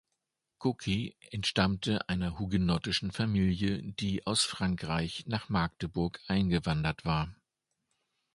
[0.57, 7.29] Coqui entstammte einer hugenottischen Familie, die aus Frankreich nach Magdeburg eingewandert war.